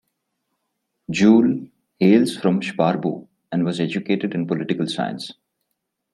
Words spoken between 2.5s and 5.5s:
Sparbu, and was educated in political science.